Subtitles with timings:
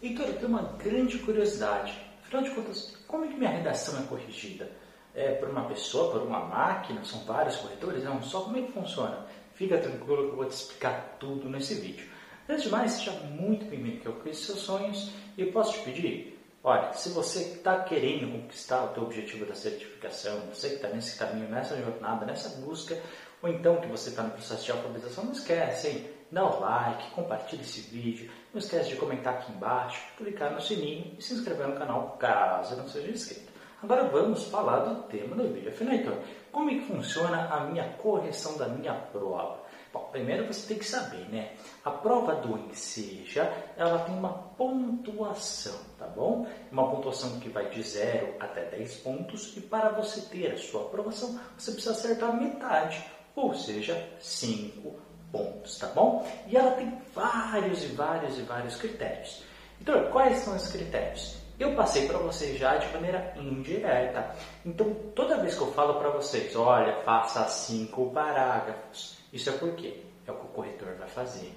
[0.00, 1.92] Heitor, eu tenho uma grande curiosidade.
[2.22, 4.70] Afinal de contas, como é que minha redação é corrigida?
[5.12, 7.04] É por uma pessoa, por uma máquina?
[7.04, 8.06] São vários corretores?
[8.06, 8.42] Um só?
[8.42, 9.26] Como é que funciona?
[9.54, 12.06] Fica tranquilo que eu vou te explicar tudo nesse vídeo.
[12.48, 15.80] Antes de mais, seja muito bem-vindo que eu conheço seus sonhos e eu posso te
[15.80, 20.88] pedir, olha, se você está querendo conquistar o teu objetivo da certificação, você que está
[20.88, 22.96] nesse caminho, nessa jornada, nessa busca,
[23.42, 26.10] ou então que você está no processo de alfabetização, não esquece, hein?
[26.30, 31.14] Dá o like, compartilhe esse vídeo, não esquece de comentar aqui embaixo, clicar no sininho
[31.18, 33.50] e se inscrever no canal caso não seja inscrito.
[33.82, 35.70] Agora vamos falar do tema do vídeo.
[35.70, 36.18] Afinal, então,
[36.50, 39.60] como é que funciona a minha correção da minha prova?
[39.92, 41.52] Bom, primeiro você tem que saber, né?
[41.84, 46.46] A prova do Enseja, ela tem uma pontuação, tá bom?
[46.70, 50.82] Uma pontuação que vai de 0 até 10 pontos e para você ter a sua
[50.82, 53.02] aprovação, você precisa acertar metade,
[53.38, 54.94] ou seja, 5
[55.32, 56.26] pontos, tá bom?
[56.46, 59.42] E ela tem vários e vários e vários critérios.
[59.80, 61.38] Então, quais são esses critérios?
[61.58, 64.32] eu passei para vocês já de maneira indireta.
[64.64, 69.72] Então, toda vez que eu falo para vocês, olha, faça cinco parágrafos, isso é por
[69.74, 70.04] quê?
[70.26, 71.52] É o que o corretor vai fazer.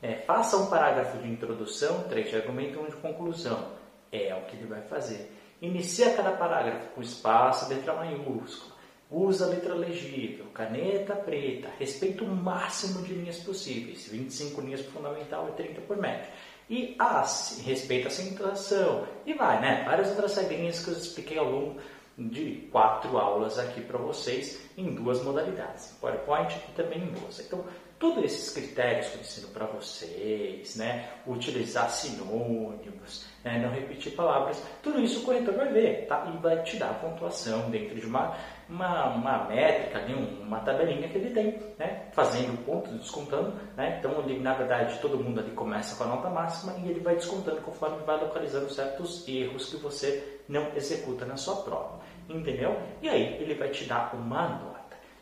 [0.00, 3.72] É, faça um parágrafo de introdução, três de argumento e um de conclusão.
[4.12, 5.36] É o que ele vai fazer.
[5.60, 8.76] Inicia cada parágrafo com espaço, letra maiúscula.
[9.10, 15.48] Usa letra legível, caneta preta, respeita o máximo de linhas possíveis, 25 linhas por fundamental
[15.48, 16.30] e 30 por médio
[16.70, 17.26] e a,
[17.64, 19.82] respeito à acentuação, e vai, né?
[19.84, 21.80] Várias outras regrinhas que eu expliquei ao longo
[22.16, 27.42] de quatro aulas aqui para vocês em duas modalidades, PowerPoint e também em lousa.
[27.42, 27.64] Então,
[27.98, 31.10] todos esses critérios que eu ensino para vocês, né?
[31.26, 33.58] utilizar sinônimos, né?
[33.58, 36.26] não repetir palavras, tudo isso o corretor vai ver tá?
[36.32, 38.34] e vai te dar a pontuação dentro de uma
[38.70, 42.08] uma, uma métrica, ali, uma tabelinha que ele tem, né?
[42.12, 43.52] fazendo pontos, descontando.
[43.76, 43.96] Né?
[43.98, 47.16] Então, ele, na verdade, todo mundo ali começa com a nota máxima e ele vai
[47.16, 52.00] descontando conforme vai localizando certos erros que você não executa na sua prova.
[52.28, 52.80] Entendeu?
[53.02, 54.69] E aí, ele vai te dar uma nota.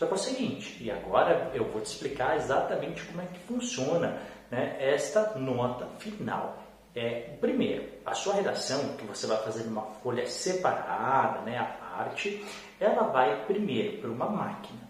[0.00, 3.38] Só que é o seguinte, e agora eu vou te explicar exatamente como é que
[3.40, 4.18] funciona
[4.50, 6.56] né, esta nota final.
[6.94, 12.42] É, primeiro, a sua redação, que você vai fazer numa folha separada, né, parte,
[12.80, 14.80] ela vai primeiro para uma máquina.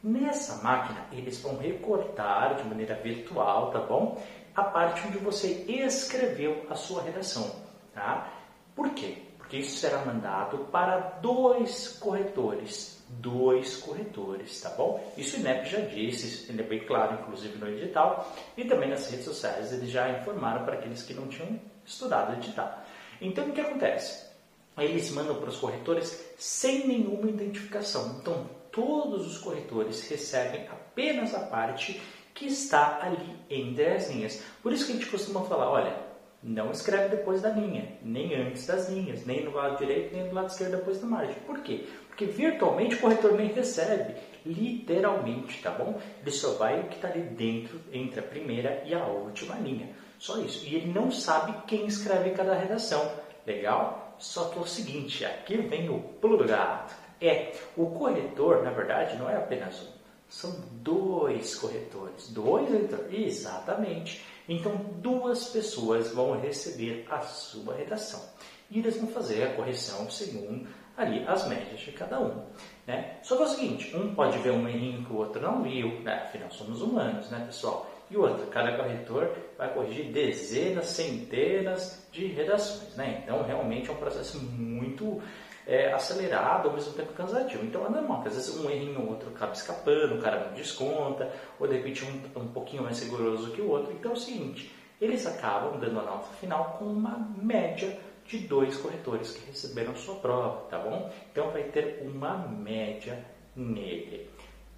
[0.00, 4.22] Nessa máquina, eles vão recortar de maneira virtual, tá bom?
[4.54, 7.50] A parte onde você escreveu a sua redação,
[7.92, 8.28] tá?
[8.76, 9.24] Por quê?
[9.36, 15.12] Porque isso será mandado para dois corretores, dois corretores, tá bom?
[15.16, 19.10] Isso o INEP já disse, ele é bem claro, inclusive no edital, e também nas
[19.10, 22.82] redes sociais eles já informaram para aqueles que não tinham estudado edital.
[23.20, 24.32] Então, o que acontece?
[24.78, 28.16] eles mandam para os corretores sem nenhuma identificação.
[28.20, 32.00] Então, todos os corretores recebem apenas a parte
[32.32, 34.42] que está ali entre as linhas.
[34.62, 35.94] Por isso que a gente costuma falar, olha,
[36.42, 40.34] não escreve depois da linha, nem antes das linhas, nem no lado direito, nem do
[40.34, 41.36] lado esquerdo depois da margem.
[41.46, 41.86] Por quê?
[42.08, 44.14] Porque virtualmente o corretor nem recebe,
[44.44, 46.00] literalmente, tá bom?
[46.20, 49.90] Ele só vai o que está ali dentro, entre a primeira e a última linha.
[50.18, 50.66] Só isso.
[50.66, 53.10] E ele não sabe quem escreve cada redação.
[53.46, 54.16] Legal?
[54.18, 56.94] Só que é o seguinte, aqui vem o pulo do gato.
[57.20, 59.92] É, o corretor, na verdade, não é apenas um.
[60.28, 62.28] São dois corretores.
[62.30, 63.12] Dois editores.
[63.12, 64.24] Exatamente.
[64.52, 68.22] Então, duas pessoas vão receber a sua redação.
[68.70, 72.44] E eles vão fazer a correção segundo ali as médias de cada um.
[72.86, 73.16] Né?
[73.22, 76.00] Só que é o seguinte, um pode ver um errinho que o outro não viu,
[76.00, 76.24] né?
[76.26, 77.90] afinal somos humanos, né pessoal?
[78.10, 82.94] E outra, cada corretor vai corrigir dezenas, centenas de redações.
[82.94, 83.22] Né?
[83.24, 85.22] Então, realmente é um processo muito
[85.66, 87.64] é, acelerado, ao mesmo tempo cansativo.
[87.64, 90.54] Então, é normal que às vezes um errinho ou outro acaba escapando, o cara não
[90.54, 93.92] desconta, ou de repente um, um pouquinho mais rigoroso que o outro.
[93.92, 98.76] Então, é o seguinte, eles acabam dando a nota final com uma média de dois
[98.76, 101.10] corretores que receberam sua prova, tá bom?
[101.30, 103.24] Então, vai ter uma média
[103.54, 104.30] nele.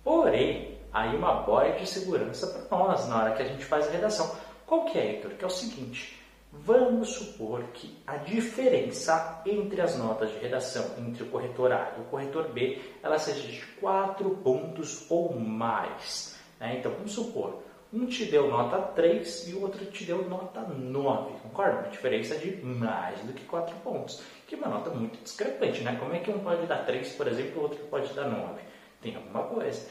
[0.03, 3.91] Porém, aí uma boia de segurança para nós na hora que a gente faz a
[3.91, 4.37] redação.
[4.67, 5.33] Qual que é, Heitor?
[5.33, 6.19] Que é o seguinte,
[6.61, 12.01] vamos supor que a diferença entre as notas de redação, entre o corretor A e
[12.01, 16.39] o corretor B, ela seja de 4 pontos ou mais.
[16.61, 16.77] Né?
[16.79, 17.62] Então, vamos supor,
[17.93, 21.81] um te deu nota 3 e o outro te deu nota 9, concorda?
[21.81, 25.97] Uma diferença de mais do que 4 pontos, que é uma nota muito discrepante, né?
[26.00, 28.61] Como é que um pode dar 3, por exemplo, e o outro pode dar 9?
[29.00, 29.89] Tem alguma coisa.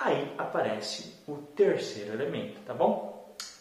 [0.00, 3.15] Aí aparece o terceiro elemento, tá bom?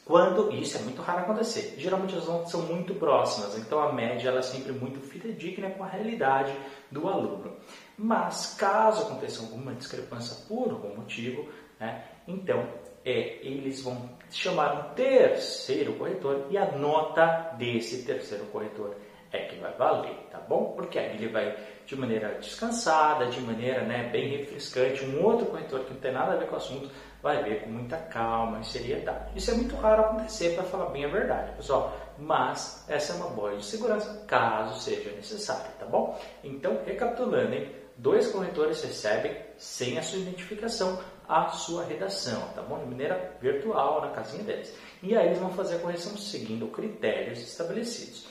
[0.05, 1.73] Quando isso é muito raro acontecer.
[1.79, 5.83] Geralmente as notas são muito próximas, então a média ela é sempre muito fidedigna com
[5.83, 6.55] a realidade
[6.91, 7.55] do aluno.
[7.97, 11.49] Mas caso aconteça alguma discrepância por algum motivo,
[11.79, 12.67] né, então
[13.03, 18.95] é eles vão chamar um terceiro corretor e a nota desse terceiro corretor
[19.31, 20.73] é que vai valer, tá bom?
[20.75, 21.55] Porque aí ele vai
[21.85, 25.05] de maneira descansada, de maneira né, bem refrescante.
[25.05, 26.89] Um outro corretor que não tem nada a ver com o assunto
[27.21, 29.31] vai ver com muita calma e seriedade.
[29.35, 31.95] Isso é muito raro acontecer, para falar bem a verdade, pessoal.
[32.17, 36.19] Mas essa é uma boia de segurança, caso seja necessário, tá bom?
[36.43, 37.71] Então, recapitulando, hein?
[37.97, 42.77] dois corretores recebem sem a sua identificação a sua redação, tá bom?
[42.79, 44.73] De maneira virtual na casinha deles.
[45.01, 48.27] E aí eles vão fazer a correção seguindo critérios estabelecidos.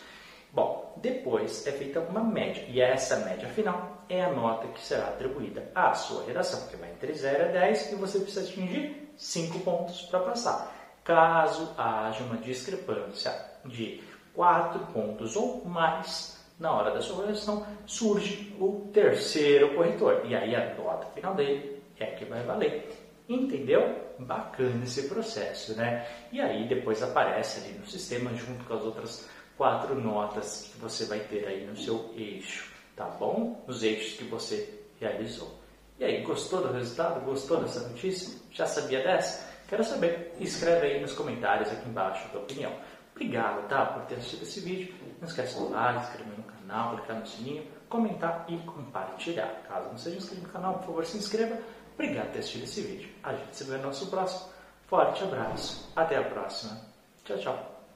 [0.55, 5.09] Bom, depois é feita uma média, e essa média final é a nota que será
[5.09, 9.59] atribuída à sua redação, que vai entre 0 a 10 e você precisa atingir 5
[9.61, 10.73] pontos para passar.
[11.03, 13.35] Caso haja uma discrepância
[13.65, 14.01] de
[14.33, 20.55] 4 pontos ou mais, na hora da sua redação, surge o terceiro corretor, e aí
[20.55, 22.97] a nota final dele é que vai valer.
[23.29, 24.05] Entendeu?
[24.21, 26.07] Bacana esse processo, né?
[26.31, 31.05] E aí depois aparece ali no sistema junto com as outras quatro notas que você
[31.07, 33.65] vai ter aí no seu eixo, tá bom?
[33.67, 35.59] Nos eixos que você realizou.
[35.99, 37.25] E aí, gostou do resultado?
[37.25, 38.37] Gostou dessa notícia?
[38.51, 39.49] Já sabia dessa?
[39.69, 40.35] Quero saber.
[40.41, 42.73] Escreve aí nos comentários aqui embaixo a tua opinião.
[43.13, 43.87] Obrigado, tá?
[43.87, 44.95] Por ter assistido esse vídeo.
[45.21, 49.63] Não esquece de like, inscrever no canal, clicar no sininho, comentar e compartilhar.
[49.69, 51.59] Caso não seja inscrito no canal, por favor, se inscreva.
[51.95, 53.09] Obrigado por ter assistido esse vídeo.
[53.23, 54.51] A gente se vê no nosso próximo.
[54.87, 55.93] Forte abraço.
[55.95, 56.77] Até a próxima.
[57.25, 57.74] Tchau, tchau.